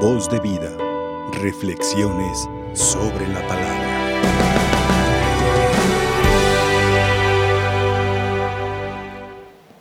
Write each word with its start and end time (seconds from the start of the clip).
Voz 0.00 0.28
de 0.28 0.40
vida. 0.40 0.70
Reflexiones 1.32 2.48
sobre 2.74 3.26
la 3.28 3.46
palabra. 3.46 3.82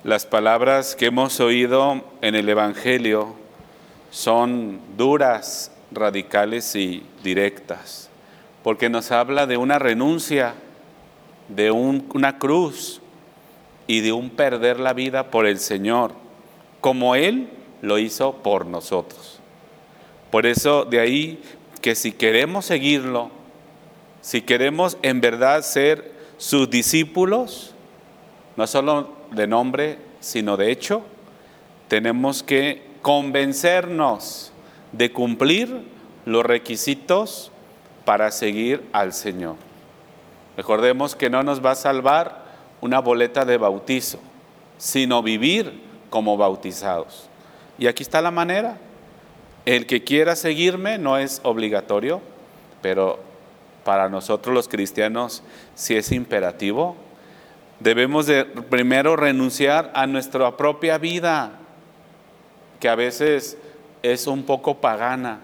Las 0.03 0.25
palabras 0.25 0.95
que 0.95 1.07
hemos 1.07 1.39
oído 1.39 2.03
en 2.21 2.35
el 2.35 2.47
Evangelio 2.47 3.33
son 4.11 4.79
duras, 4.97 5.71
radicales 5.91 6.75
y 6.75 7.03
directas, 7.23 8.09
porque 8.63 8.89
nos 8.89 9.11
habla 9.11 9.47
de 9.47 9.57
una 9.57 9.79
renuncia, 9.79 10.53
de 11.49 11.71
un- 11.71 12.07
una 12.13 12.37
cruz 12.37 13.01
y 13.87 14.01
de 14.01 14.13
un 14.13 14.29
perder 14.29 14.79
la 14.79 14.93
vida 14.93 15.31
por 15.31 15.47
el 15.47 15.59
Señor, 15.59 16.11
como 16.81 17.15
Él 17.15 17.49
lo 17.81 17.97
hizo 17.97 18.33
por 18.37 18.65
nosotros. 18.67 19.34
Por 20.35 20.45
eso 20.45 20.83
de 20.83 20.99
ahí 20.99 21.41
que 21.79 21.95
si 21.95 22.11
queremos 22.11 22.65
seguirlo, 22.65 23.31
si 24.19 24.41
queremos 24.41 24.97
en 25.01 25.21
verdad 25.21 25.61
ser 25.61 26.11
sus 26.37 26.69
discípulos, 26.69 27.73
no 28.57 28.67
solo 28.67 29.13
de 29.31 29.47
nombre, 29.47 29.97
sino 30.19 30.57
de 30.57 30.73
hecho, 30.73 31.03
tenemos 31.87 32.43
que 32.43 32.85
convencernos 33.01 34.51
de 34.91 35.13
cumplir 35.13 35.83
los 36.25 36.43
requisitos 36.43 37.49
para 38.03 38.29
seguir 38.29 38.83
al 38.91 39.13
Señor. 39.13 39.55
Recordemos 40.57 41.15
que 41.15 41.29
no 41.29 41.43
nos 41.43 41.63
va 41.65 41.71
a 41.71 41.75
salvar 41.75 42.43
una 42.81 42.99
boleta 42.99 43.45
de 43.45 43.55
bautizo, 43.55 44.19
sino 44.77 45.23
vivir 45.23 45.81
como 46.09 46.35
bautizados. 46.35 47.29
Y 47.77 47.87
aquí 47.87 48.03
está 48.03 48.21
la 48.21 48.31
manera. 48.31 48.79
El 49.65 49.87
que 49.87 50.03
quiera 50.03 50.35
seguirme 50.35 50.97
no 50.99 51.17
es 51.17 51.41
obligatorio, 51.43 52.21
pero 52.81 53.19
para 53.83 54.09
nosotros 54.09 54.53
los 54.53 54.67
cristianos 54.67 55.43
sí 55.73 55.95
es 55.95 56.11
imperativo. 56.11 56.95
Debemos 57.79 58.27
de 58.27 58.45
primero 58.45 59.15
renunciar 59.15 59.91
a 59.95 60.05
nuestra 60.05 60.55
propia 60.55 60.97
vida, 60.99 61.59
que 62.79 62.89
a 62.89 62.95
veces 62.95 63.57
es 64.03 64.27
un 64.27 64.43
poco 64.43 64.81
pagana. 64.81 65.39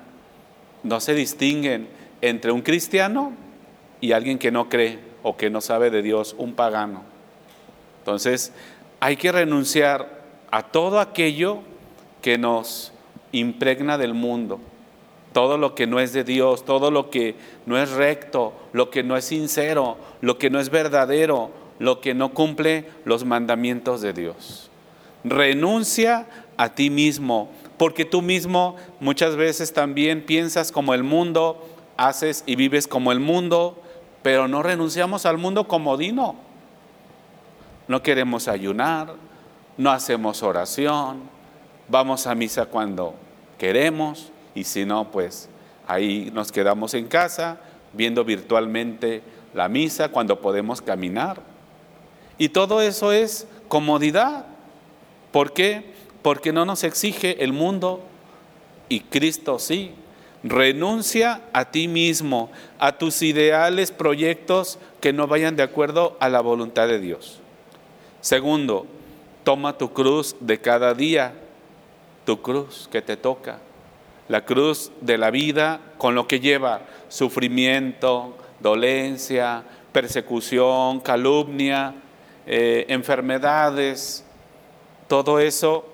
No 0.84 1.00
se 1.00 1.16
distinguen 1.16 1.88
entre 2.22 2.52
un 2.52 2.62
cristiano 2.62 3.34
y 4.02 4.12
alguien 4.12 4.38
que 4.38 4.52
no 4.52 4.70
cree 4.70 5.00
o 5.24 5.36
que 5.36 5.50
no 5.50 5.62
sabe 5.62 5.90
de 5.90 6.02
Dios, 6.02 6.36
un 6.38 6.54
pagano. 6.54 7.04
Entonces, 8.00 8.54
hay 9.00 9.18
que 9.18 9.32
renunciar 9.32 10.22
a 10.52 10.64
todo 10.64 11.00
aquello 11.00 11.60
que 12.22 12.38
nos 12.38 12.92
impregna 13.32 13.98
del 13.98 14.14
mundo, 14.14 14.60
todo 15.34 15.58
lo 15.58 15.76
que 15.76 15.88
no 15.88 16.00
es 16.00 16.14
de 16.14 16.24
Dios, 16.24 16.66
todo 16.66 16.92
lo 16.92 17.10
que 17.10 17.36
no 17.66 17.78
es 17.78 17.92
recto, 17.92 18.54
lo 18.74 18.90
que 18.90 19.04
no 19.04 19.16
es 19.16 19.26
sincero, 19.26 19.98
lo 20.22 20.38
que 20.38 20.50
no 20.50 20.60
es 20.60 20.70
verdadero, 20.70 21.52
lo 21.80 22.02
que 22.02 22.14
no 22.14 22.34
cumple 22.34 22.90
los 23.06 23.26
mandamientos 23.26 24.02
de 24.02 24.14
Dios. 24.14 24.70
Renuncia 25.24 26.28
a 26.58 26.76
ti 26.76 26.90
mismo, 26.90 27.50
porque 27.78 28.06
tú 28.06 28.22
mismo 28.22 28.76
muchas 29.00 29.36
veces 29.36 29.74
también 29.74 30.26
piensas 30.26 30.72
como 30.72 30.94
el 30.94 31.04
mundo, 31.04 31.66
haces 31.98 32.44
y 32.46 32.56
vives 32.56 32.88
como 32.88 33.12
el 33.12 33.20
mundo, 33.20 33.82
pero 34.22 34.48
no 34.48 34.62
renunciamos 34.62 35.26
al 35.26 35.38
mundo 35.38 35.68
comodino. 35.68 36.36
No 37.88 38.04
queremos 38.04 38.48
ayunar, 38.48 39.16
no 39.78 39.92
hacemos 39.92 40.44
oración, 40.44 41.22
vamos 41.92 42.26
a 42.26 42.34
misa 42.34 42.66
cuando 42.66 43.14
queremos 43.60 44.32
y 44.56 44.64
si 44.64 44.86
no, 44.86 45.12
pues 45.12 45.50
ahí 45.86 46.32
nos 46.34 46.52
quedamos 46.52 46.94
en 46.94 47.08
casa 47.08 47.60
viendo 47.94 48.24
virtualmente 48.24 49.22
la 49.54 49.68
misa 49.68 50.10
cuando 50.10 50.40
podemos 50.40 50.82
caminar. 50.82 51.42
Y 52.38 52.50
todo 52.50 52.82
eso 52.82 53.12
es 53.12 53.46
comodidad. 53.68 54.46
¿Por 55.32 55.54
qué? 55.54 55.92
Porque 56.22 56.54
no 56.54 56.66
nos 56.66 56.84
exige 56.84 57.44
el 57.44 57.54
mundo 57.54 58.02
y 58.90 59.02
Cristo 59.02 59.60
sí. 59.60 59.92
Renuncia 60.44 61.42
a 61.54 61.66
ti 61.66 61.88
mismo, 61.88 62.50
a 62.80 62.98
tus 62.98 63.22
ideales, 63.22 63.92
proyectos 63.92 64.80
que 65.00 65.14
no 65.14 65.28
vayan 65.28 65.56
de 65.56 65.62
acuerdo 65.62 66.18
a 66.20 66.30
la 66.30 66.42
voluntad 66.42 66.88
de 66.88 67.00
Dios. 67.00 67.40
Segundo, 68.22 68.88
toma 69.44 69.78
tu 69.78 69.94
cruz 69.94 70.36
de 70.40 70.60
cada 70.60 70.96
día, 70.96 71.36
tu 72.26 72.42
cruz 72.42 72.88
que 72.92 73.02
te 73.02 73.18
toca, 73.18 73.60
la 74.28 74.46
cruz 74.46 74.92
de 75.02 75.18
la 75.18 75.32
vida 75.32 75.82
con 75.98 76.16
lo 76.16 76.28
que 76.28 76.40
lleva 76.40 76.82
sufrimiento, 77.10 78.38
dolencia, 78.60 79.64
persecución, 79.92 81.00
calumnia, 81.02 81.96
eh, 82.46 82.86
enfermedades, 82.90 84.24
todo 85.08 85.40
eso 85.40 85.86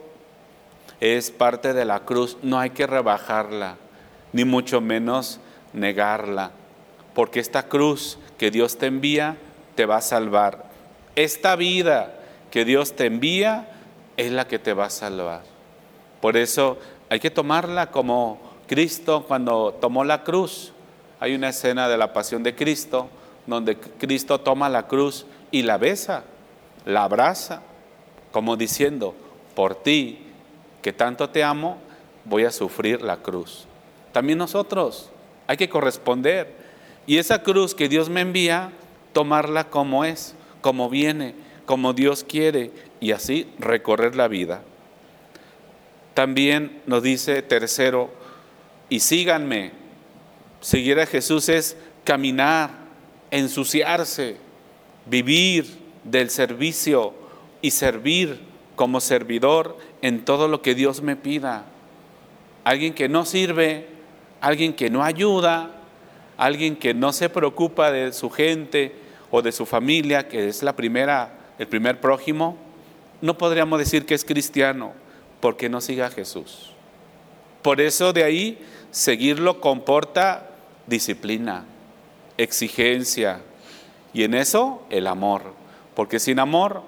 es 1.00 1.32
parte 1.32 1.74
de 1.74 1.86
la 1.86 2.02
cruz, 2.02 2.38
no 2.44 2.60
hay 2.60 2.72
que 2.72 2.88
rebajarla, 2.88 3.78
ni 4.34 4.46
mucho 4.46 4.82
menos 4.82 5.40
negarla, 5.74 6.52
porque 7.14 7.40
esta 7.40 7.64
cruz 7.64 8.20
que 8.38 8.52
Dios 8.52 8.78
te 8.78 8.86
envía 8.86 9.38
te 9.76 9.86
va 9.86 9.98
a 9.98 10.02
salvar. 10.02 10.66
Esta 11.16 11.56
vida 11.56 12.14
que 12.52 12.66
Dios 12.66 12.96
te 12.96 13.06
envía 13.06 13.72
es 14.18 14.32
la 14.32 14.48
que 14.48 14.60
te 14.60 14.74
va 14.74 14.86
a 14.86 14.90
salvar. 14.90 15.57
Por 16.28 16.36
eso 16.36 16.78
hay 17.10 17.22
que 17.22 17.32
tomarla 17.32 17.90
como 17.90 18.42
Cristo 18.68 19.24
cuando 19.26 19.78
tomó 19.80 20.04
la 20.04 20.26
cruz. 20.26 20.74
Hay 21.22 21.34
una 21.34 21.48
escena 21.48 21.88
de 21.88 21.98
la 21.98 22.12
pasión 22.12 22.44
de 22.44 22.54
Cristo 22.54 23.08
donde 23.46 23.78
Cristo 23.78 24.42
toma 24.42 24.68
la 24.68 24.88
cruz 24.88 25.26
y 25.52 25.62
la 25.62 25.78
besa, 25.78 26.26
la 26.84 27.06
abraza, 27.06 27.62
como 28.34 28.58
diciendo, 28.58 29.16
por 29.56 29.76
ti 29.76 30.20
que 30.82 30.92
tanto 30.92 31.30
te 31.30 31.46
amo, 31.46 31.78
voy 32.26 32.44
a 32.44 32.52
sufrir 32.52 33.02
la 33.02 33.16
cruz. 33.16 33.66
También 34.12 34.38
nosotros 34.38 35.10
hay 35.48 35.56
que 35.56 35.70
corresponder. 35.70 36.54
Y 37.06 37.20
esa 37.20 37.42
cruz 37.42 37.74
que 37.74 37.88
Dios 37.88 38.10
me 38.10 38.20
envía, 38.20 38.74
tomarla 39.14 39.70
como 39.70 40.04
es, 40.04 40.36
como 40.60 40.90
viene, 40.90 41.36
como 41.66 41.94
Dios 41.94 42.26
quiere, 42.26 42.72
y 43.00 43.14
así 43.14 43.50
recorrer 43.60 44.18
la 44.18 44.28
vida. 44.28 44.62
También 46.18 46.82
nos 46.88 47.04
dice 47.04 47.44
tercero, 47.44 48.10
y 48.90 49.02
síganme. 49.02 49.72
Seguir 50.62 51.00
a 51.00 51.06
Jesús 51.06 51.48
es 51.48 51.78
caminar, 52.04 52.72
ensuciarse, 53.30 54.38
vivir 55.06 55.78
del 56.04 56.32
servicio 56.32 57.14
y 57.62 57.70
servir 57.70 58.40
como 58.76 59.00
servidor 59.00 59.78
en 60.02 60.26
todo 60.26 60.48
lo 60.48 60.64
que 60.64 60.74
Dios 60.74 61.04
me 61.04 61.16
pida. 61.16 61.66
Alguien 62.64 62.96
que 62.96 63.08
no 63.10 63.24
sirve, 63.24 63.86
alguien 64.42 64.74
que 64.74 64.90
no 64.90 65.04
ayuda, 65.04 65.70
alguien 66.36 66.78
que 66.78 66.96
no 66.96 67.14
se 67.14 67.30
preocupa 67.30 67.92
de 67.92 68.12
su 68.12 68.32
gente 68.32 68.96
o 69.30 69.44
de 69.44 69.52
su 69.52 69.68
familia, 69.68 70.28
que 70.28 70.48
es 70.48 70.64
la 70.64 70.76
primera, 70.76 71.38
el 71.60 71.68
primer 71.68 72.02
prójimo, 72.02 72.58
no 73.22 73.38
podríamos 73.38 73.78
decir 73.78 74.08
que 74.08 74.16
es 74.16 74.26
cristiano 74.26 75.06
porque 75.40 75.70
no 75.70 75.82
siga 75.82 76.08
a 76.08 76.12
Jesús. 76.12 76.72
Por 77.62 77.82
eso 77.82 78.14
de 78.14 78.24
ahí 78.24 78.60
seguirlo 78.92 79.60
comporta 79.60 80.50
disciplina, 80.86 81.66
exigencia 82.38 83.42
y 84.14 84.24
en 84.24 84.34
eso 84.34 84.84
el 84.90 85.08
amor, 85.08 85.54
porque 85.96 86.20
sin 86.20 86.40
amor 86.40 86.82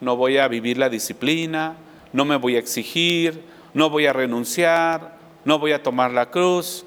no 0.00 0.16
voy 0.16 0.38
a 0.38 0.48
vivir 0.48 0.78
la 0.78 0.88
disciplina, 0.88 1.76
no 2.12 2.24
me 2.24 2.36
voy 2.36 2.56
a 2.56 2.58
exigir, 2.58 3.42
no 3.74 3.90
voy 3.90 4.06
a 4.06 4.12
renunciar, 4.12 5.16
no 5.44 5.58
voy 5.58 5.72
a 5.72 5.82
tomar 5.82 6.10
la 6.12 6.30
cruz. 6.30 6.84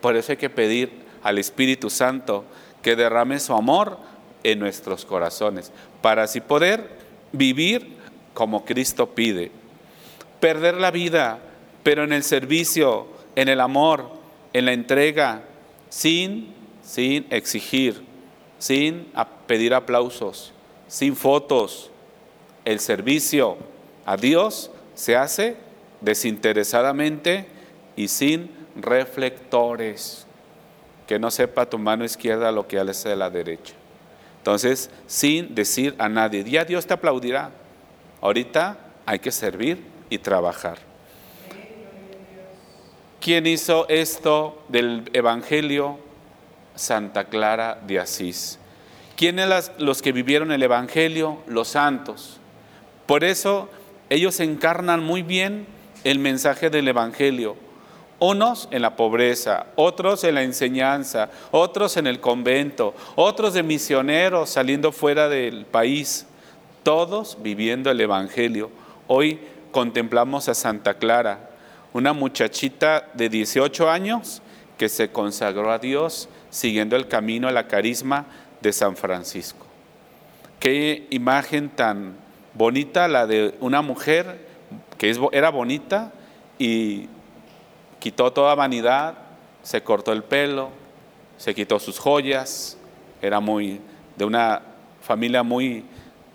Por 0.00 0.16
eso 0.16 0.32
hay 0.32 0.38
que 0.38 0.50
pedir 0.50 0.90
al 1.22 1.38
Espíritu 1.38 1.90
Santo 1.90 2.44
que 2.82 2.96
derrame 2.96 3.40
su 3.40 3.54
amor 3.54 3.98
en 4.42 4.58
nuestros 4.58 5.06
corazones, 5.06 5.72
para 6.02 6.24
así 6.24 6.40
poder 6.40 6.98
vivir 7.32 7.96
como 8.34 8.64
Cristo 8.64 9.14
pide. 9.14 9.50
Perder 10.44 10.74
la 10.74 10.90
vida, 10.90 11.38
pero 11.82 12.04
en 12.04 12.12
el 12.12 12.22
servicio, 12.22 13.06
en 13.34 13.48
el 13.48 13.62
amor, 13.62 14.10
en 14.52 14.66
la 14.66 14.74
entrega, 14.74 15.40
sin, 15.88 16.52
sin 16.82 17.26
exigir, 17.30 18.04
sin 18.58 19.10
pedir 19.46 19.72
aplausos, 19.72 20.52
sin 20.86 21.16
fotos. 21.16 21.90
El 22.66 22.78
servicio 22.78 23.56
a 24.04 24.18
Dios 24.18 24.70
se 24.94 25.16
hace 25.16 25.56
desinteresadamente 26.02 27.46
y 27.96 28.08
sin 28.08 28.50
reflectores. 28.76 30.26
Que 31.06 31.18
no 31.18 31.30
sepa 31.30 31.70
tu 31.70 31.78
mano 31.78 32.04
izquierda 32.04 32.52
lo 32.52 32.68
que 32.68 32.78
hace 32.78 33.16
la 33.16 33.30
derecha. 33.30 33.72
Entonces, 34.40 34.90
sin 35.06 35.54
decir 35.54 35.94
a 35.96 36.10
nadie, 36.10 36.44
ya 36.44 36.66
Dios 36.66 36.84
te 36.86 36.92
aplaudirá. 36.92 37.50
Ahorita 38.20 38.76
hay 39.06 39.20
que 39.20 39.32
servir 39.32 39.93
y 40.10 40.18
trabajar. 40.18 40.78
¿Quién 43.20 43.46
hizo 43.46 43.88
esto 43.88 44.62
del 44.68 45.08
Evangelio? 45.14 45.98
Santa 46.74 47.24
Clara 47.24 47.80
de 47.86 47.98
Asís. 47.98 48.58
¿Quiénes 49.16 49.70
los 49.78 50.02
que 50.02 50.12
vivieron 50.12 50.52
el 50.52 50.62
Evangelio? 50.62 51.38
Los 51.46 51.68
santos. 51.68 52.38
Por 53.06 53.24
eso 53.24 53.70
ellos 54.10 54.40
encarnan 54.40 55.02
muy 55.02 55.22
bien 55.22 55.66
el 56.04 56.18
mensaje 56.18 56.68
del 56.68 56.88
Evangelio. 56.88 57.56
Unos 58.18 58.68
en 58.70 58.82
la 58.82 58.96
pobreza, 58.96 59.66
otros 59.76 60.24
en 60.24 60.34
la 60.36 60.42
enseñanza, 60.42 61.30
otros 61.50 61.96
en 61.96 62.06
el 62.06 62.20
convento, 62.20 62.94
otros 63.16 63.54
de 63.54 63.62
misioneros 63.62 64.50
saliendo 64.50 64.92
fuera 64.92 65.28
del 65.28 65.64
país, 65.66 66.26
todos 66.82 67.38
viviendo 67.40 67.90
el 67.90 68.00
Evangelio. 68.00 68.70
Hoy 69.06 69.40
contemplamos 69.74 70.48
a 70.48 70.54
Santa 70.54 70.94
Clara, 70.94 71.50
una 71.94 72.12
muchachita 72.12 73.08
de 73.14 73.28
18 73.28 73.90
años 73.90 74.40
que 74.78 74.88
se 74.88 75.10
consagró 75.10 75.72
a 75.72 75.80
Dios 75.80 76.28
siguiendo 76.48 76.94
el 76.94 77.08
camino 77.08 77.48
a 77.48 77.52
la 77.52 77.66
carisma 77.66 78.26
de 78.60 78.72
San 78.72 78.96
Francisco. 78.96 79.66
Qué 80.60 81.08
imagen 81.10 81.70
tan 81.70 82.14
bonita 82.54 83.08
la 83.08 83.26
de 83.26 83.56
una 83.58 83.82
mujer 83.82 84.46
que 84.96 85.12
era 85.32 85.50
bonita 85.50 86.12
y 86.56 87.08
quitó 87.98 88.32
toda 88.32 88.54
vanidad, 88.54 89.14
se 89.64 89.82
cortó 89.82 90.12
el 90.12 90.22
pelo, 90.22 90.70
se 91.36 91.52
quitó 91.52 91.80
sus 91.80 91.98
joyas, 91.98 92.78
era 93.20 93.40
muy 93.40 93.80
de 94.14 94.24
una 94.24 94.62
familia 95.02 95.42
muy 95.42 95.84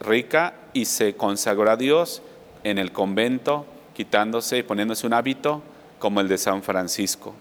rica 0.01 0.55
y 0.73 0.83
se 0.83 1.15
consagró 1.15 1.71
a 1.71 1.77
Dios 1.77 2.21
en 2.63 2.77
el 2.77 2.91
convento, 2.91 3.65
quitándose 3.93 4.59
y 4.59 4.63
poniéndose 4.63 5.07
un 5.07 5.13
hábito 5.13 5.61
como 5.99 6.21
el 6.21 6.27
de 6.27 6.37
San 6.37 6.63
Francisco. 6.63 7.35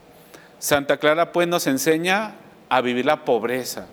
Santa 0.59 0.97
Clara 0.97 1.32
pues 1.32 1.47
nos 1.47 1.67
enseña 1.67 2.35
a 2.69 2.81
vivir 2.81 3.06
la 3.06 3.25
pobreza, 3.25 3.87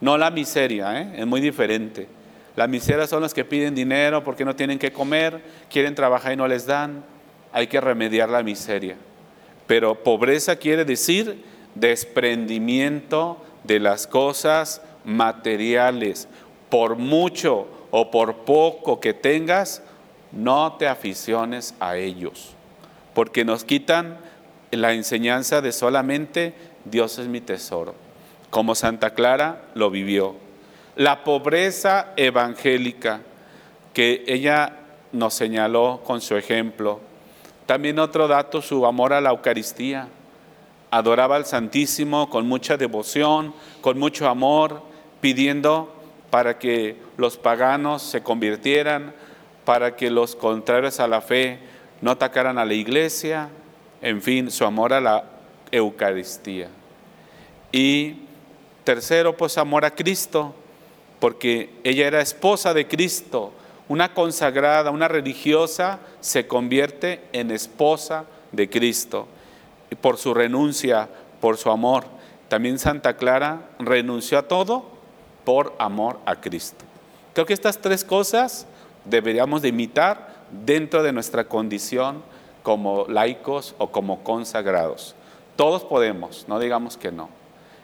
no 0.00 0.18
la 0.18 0.30
miseria, 0.30 1.00
¿eh? 1.00 1.12
es 1.16 1.26
muy 1.26 1.40
diferente. 1.40 2.08
La 2.56 2.66
miseria 2.66 3.06
son 3.06 3.22
los 3.22 3.34
que 3.34 3.44
piden 3.44 3.74
dinero 3.74 4.24
porque 4.24 4.44
no 4.44 4.56
tienen 4.56 4.78
que 4.78 4.92
comer, 4.92 5.42
quieren 5.70 5.94
trabajar 5.94 6.32
y 6.32 6.36
no 6.36 6.48
les 6.48 6.66
dan. 6.66 7.04
Hay 7.52 7.66
que 7.66 7.80
remediar 7.80 8.30
la 8.30 8.42
miseria. 8.42 8.96
Pero 9.66 10.02
pobreza 10.02 10.56
quiere 10.56 10.84
decir 10.84 11.42
desprendimiento 11.74 13.42
de 13.64 13.78
las 13.78 14.06
cosas 14.06 14.80
materiales. 15.04 16.28
Por 16.70 16.96
mucho 16.96 17.68
o 17.90 18.10
por 18.10 18.36
poco 18.44 19.00
que 19.00 19.12
tengas, 19.12 19.82
no 20.32 20.74
te 20.74 20.88
aficiones 20.88 21.74
a 21.80 21.96
ellos, 21.96 22.54
porque 23.14 23.44
nos 23.44 23.64
quitan 23.64 24.18
la 24.70 24.92
enseñanza 24.92 25.60
de 25.60 25.72
solamente 25.72 26.54
Dios 26.84 27.18
es 27.18 27.28
mi 27.28 27.40
tesoro, 27.40 27.94
como 28.50 28.74
Santa 28.74 29.14
Clara 29.14 29.62
lo 29.74 29.90
vivió. 29.90 30.36
La 30.96 31.24
pobreza 31.24 32.12
evangélica 32.16 33.20
que 33.92 34.24
ella 34.26 34.72
nos 35.12 35.34
señaló 35.34 36.02
con 36.04 36.20
su 36.20 36.36
ejemplo. 36.36 37.00
También 37.66 37.98
otro 37.98 38.28
dato, 38.28 38.62
su 38.62 38.86
amor 38.86 39.12
a 39.12 39.20
la 39.20 39.30
Eucaristía. 39.30 40.08
Adoraba 40.90 41.36
al 41.36 41.46
Santísimo 41.46 42.30
con 42.30 42.46
mucha 42.46 42.76
devoción, 42.76 43.54
con 43.80 43.98
mucho 43.98 44.28
amor, 44.28 44.82
pidiendo 45.20 45.92
para 46.30 46.58
que 46.58 46.96
los 47.16 47.36
paganos 47.36 48.02
se 48.02 48.22
convirtieran, 48.22 49.14
para 49.66 49.96
que 49.96 50.10
los 50.10 50.36
contrarios 50.36 51.00
a 51.00 51.08
la 51.08 51.20
fe 51.20 51.58
no 52.00 52.12
atacaran 52.12 52.56
a 52.56 52.64
la 52.64 52.72
iglesia, 52.72 53.50
en 54.00 54.22
fin, 54.22 54.48
su 54.50 54.64
amor 54.64 54.92
a 54.92 55.00
la 55.00 55.24
Eucaristía. 55.72 56.68
Y 57.72 58.20
tercero, 58.84 59.36
pues 59.36 59.58
amor 59.58 59.84
a 59.84 59.90
Cristo, 59.90 60.54
porque 61.18 61.74
ella 61.82 62.06
era 62.06 62.20
esposa 62.20 62.72
de 62.74 62.86
Cristo, 62.86 63.52
una 63.88 64.14
consagrada, 64.14 64.92
una 64.92 65.08
religiosa, 65.08 65.98
se 66.20 66.46
convierte 66.46 67.22
en 67.32 67.50
esposa 67.50 68.24
de 68.52 68.70
Cristo. 68.70 69.26
Y 69.90 69.96
por 69.96 70.16
su 70.16 70.32
renuncia, 70.32 71.08
por 71.40 71.56
su 71.56 71.72
amor. 71.72 72.04
También 72.48 72.78
Santa 72.78 73.16
Clara 73.16 73.62
renunció 73.80 74.38
a 74.38 74.46
todo 74.46 74.86
por 75.44 75.74
amor 75.80 76.20
a 76.24 76.40
Cristo. 76.40 76.84
Creo 77.34 77.46
que 77.46 77.52
estas 77.52 77.78
tres 77.78 78.04
cosas 78.04 78.68
deberíamos 79.08 79.62
de 79.62 79.68
imitar 79.68 80.34
dentro 80.64 81.02
de 81.02 81.12
nuestra 81.12 81.44
condición 81.44 82.22
como 82.62 83.06
laicos 83.08 83.74
o 83.78 83.90
como 83.90 84.22
consagrados. 84.22 85.14
Todos 85.56 85.84
podemos, 85.84 86.44
no 86.48 86.58
digamos 86.58 86.96
que 86.96 87.12
no. 87.12 87.28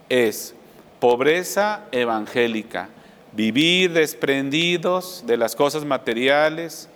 Es 0.09 0.55
pobreza 1.01 1.85
evangélica, 1.91 2.89
vivir 3.33 3.93
desprendidos 3.93 5.25
de 5.27 5.37
las 5.37 5.57
cosas 5.57 5.85
materiales, 5.85 6.89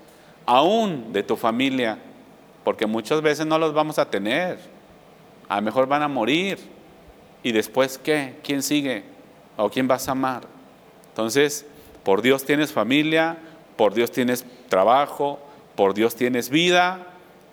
aún 0.45 1.13
de 1.13 1.23
tu 1.23 1.37
familia, 1.37 1.99
porque 2.63 2.87
muchas 2.87 3.23
veces 3.23 3.47
no 3.47 3.59
los 3.59 3.73
vamos 3.73 3.99
a 3.99 4.11
tener. 4.11 4.59
A 5.49 5.57
lo 5.57 5.63
mejor 5.63 5.87
van 5.87 6.03
a 6.03 6.09
morir. 6.09 6.59
¿Y 7.43 7.53
después 7.53 7.99
qué? 7.99 8.35
¿Quién 8.43 8.63
sigue? 8.63 9.05
¿O 9.57 9.71
quién 9.71 9.87
vas 9.87 10.09
a 10.09 10.13
amar? 10.13 10.43
Entonces, 11.11 11.65
por 12.03 12.23
Dios 12.23 12.45
tienes 12.45 12.73
familia, 12.73 13.39
por 13.77 13.95
Dios 13.95 14.11
tienes 14.11 14.45
trabajo, 14.69 15.39
por 15.75 15.95
Dios 15.95 16.15
tienes 16.15 16.51
vida, 16.51 17.07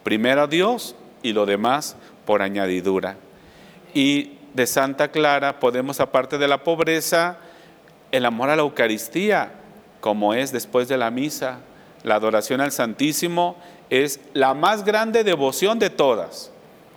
primero 0.04 0.48
Dios 0.48 0.96
y 1.22 1.34
lo 1.34 1.46
demás 1.46 1.96
por 2.26 2.42
añadidura. 2.42 3.18
Y 3.94 4.38
de 4.54 4.68
Santa 4.68 5.10
Clara 5.10 5.60
podemos, 5.60 6.00
aparte 6.00 6.38
de 6.38 6.48
la 6.48 6.64
pobreza, 6.64 7.38
el 8.12 8.26
amor 8.26 8.50
a 8.50 8.56
la 8.56 8.62
Eucaristía, 8.62 9.52
como 10.00 10.34
es 10.34 10.52
después 10.52 10.88
de 10.88 10.98
la 10.98 11.12
misa, 11.12 11.60
la 12.04 12.16
adoración 12.16 12.62
al 12.62 12.72
Santísimo 12.72 13.56
es 13.90 14.20
la 14.34 14.54
más 14.54 14.84
grande 14.84 15.24
devoción 15.24 15.80
de 15.80 15.90
todas, 15.90 16.52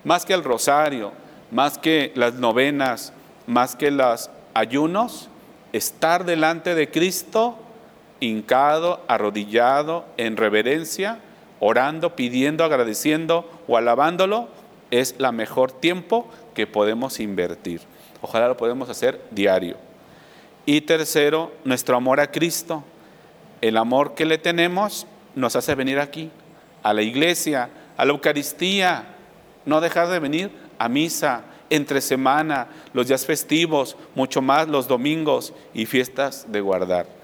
más 0.05 0.25
que 0.25 0.35
el 0.35 0.45
rosario, 0.45 1.13
más 1.51 1.79
que 1.79 2.13
las 2.15 2.35
novenas, 2.35 3.13
más 3.47 3.77
que 3.77 3.91
los 3.91 4.31
ayunos, 4.55 5.29
estar 5.73 6.25
delante 6.25 6.75
de 6.75 6.91
Cristo 6.91 7.59
hincado, 8.21 9.03
arrodillado, 9.09 10.05
en 10.17 10.37
reverencia, 10.37 11.21
orando, 11.61 12.17
pidiendo, 12.17 12.65
agradeciendo 12.65 13.49
o 13.67 13.77
alabándolo, 13.77 14.49
es 14.91 15.17
la 15.19 15.33
mejor 15.33 15.73
tiempo 15.73 16.29
que 16.55 16.67
podemos 16.67 17.21
invertir. 17.21 17.81
Ojalá 18.23 18.49
lo 18.49 18.57
podemos 18.57 18.89
hacer 18.89 19.21
diario. 19.31 19.77
Y 20.65 20.83
tercero, 20.83 21.53
nuestro 21.65 21.97
amor 21.97 22.21
a 22.21 22.31
Cristo. 22.31 22.85
El 23.61 23.77
amor 23.77 24.15
que 24.15 24.25
le 24.27 24.39
tenemos 24.39 25.07
nos 25.35 25.57
hace 25.57 25.75
venir 25.75 25.99
aquí, 25.99 26.31
a 26.83 26.93
la 26.93 27.03
iglesia, 27.03 27.71
a 27.97 28.05
la 28.05 28.13
Eucaristía, 28.13 29.15
no 29.65 29.81
dejar 29.81 30.09
de 30.09 30.19
venir 30.19 30.51
a 30.79 30.89
misa, 30.89 31.45
entre 31.69 32.01
semana, 32.01 32.69
los 32.93 33.09
días 33.09 33.27
festivos, 33.27 33.97
mucho 34.15 34.41
más 34.41 34.69
los 34.69 34.87
domingos 34.87 35.53
y 35.75 35.87
fiestas 35.87 36.47
de 36.53 36.61
guardar 36.61 37.16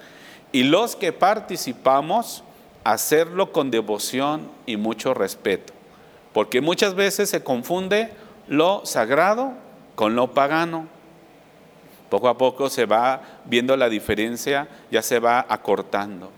y 0.53 0.63
los 0.63 0.95
que 0.95 1.11
participamos, 1.11 2.43
hacerlo 2.83 3.51
con 3.51 3.71
devoción 3.71 4.49
y 4.65 4.77
mucho 4.77 5.13
respeto, 5.13 5.73
porque 6.31 6.61
muchas 6.61 6.95
veces 6.95 7.29
se 7.29 7.43
confunde 7.43 8.11
lo 8.47 8.85
sagrado 8.85 9.53
con 9.95 10.15
lo 10.15 10.33
pagano. 10.33 10.87
Poco 12.09 12.29
a 12.29 12.37
poco 12.37 12.69
se 12.69 12.85
va 12.85 13.21
viendo 13.45 13.75
la 13.75 13.89
diferencia, 13.89 14.67
ya 14.91 15.01
se 15.01 15.19
va 15.19 15.45
acortando, 15.49 16.31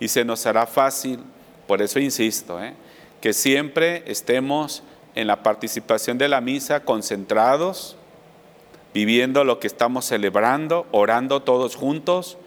Y 0.00 0.08
se 0.08 0.24
nos 0.24 0.44
hará 0.46 0.66
fácil, 0.66 1.20
por 1.68 1.80
eso 1.82 2.00
insisto, 2.00 2.60
¿eh? 2.60 2.74
que 3.20 3.32
siempre 3.32 4.02
estemos 4.06 4.82
en 5.14 5.28
la 5.28 5.44
participación 5.44 6.18
de 6.18 6.28
la 6.28 6.40
misa 6.40 6.80
concentrados, 6.80 7.96
viviendo 8.92 9.44
lo 9.44 9.60
que 9.60 9.68
estamos 9.68 10.06
celebrando, 10.06 10.86
orando 10.90 11.42
todos 11.42 11.76
juntos, 11.76 12.38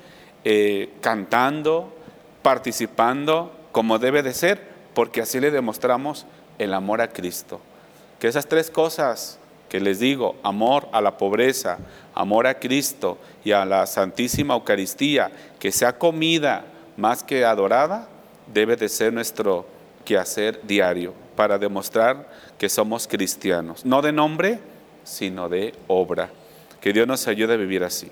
eh, 0.44 0.94
cantando, 1.02 1.94
participando 2.42 3.52
como 3.72 4.00
debe 4.00 4.24
de 4.24 4.34
ser, 4.34 4.62
porque 4.94 5.22
así 5.22 5.40
le 5.40 5.52
demostramos 5.52 6.26
el 6.60 6.74
amor 6.74 7.02
a 7.02 7.10
Cristo. 7.10 7.60
Que 8.20 8.28
esas 8.28 8.48
tres 8.48 8.70
cosas 8.70 9.40
que 9.70 9.80
les 9.80 10.00
digo, 10.00 10.36
amor 10.44 10.88
a 10.92 11.02
la 11.02 11.18
pobreza, 11.18 11.80
amor 12.14 12.46
a 12.46 12.60
Cristo 12.60 13.18
y 13.44 13.54
a 13.54 13.66
la 13.66 13.88
Santísima 13.88 14.54
Eucaristía, 14.54 15.32
que 15.60 15.72
sea 15.72 15.98
comida 15.98 16.66
más 16.96 17.24
que 17.24 17.44
adorada, 17.44 18.08
debe 18.54 18.76
de 18.76 18.88
ser 18.88 19.12
nuestro 19.12 19.66
quehacer 20.06 20.62
diario 20.64 21.14
para 21.36 21.58
demostrar 21.58 22.30
que 22.58 22.70
somos 22.70 23.08
cristianos, 23.08 23.84
no 23.86 24.02
de 24.02 24.12
nombre, 24.12 24.60
sino 25.04 25.50
de 25.50 25.74
obra. 25.88 26.30
Que 26.80 26.94
Dios 26.94 27.08
nos 27.08 27.28
ayude 27.28 27.54
a 27.54 27.58
vivir 27.58 27.84
así. 27.84 28.12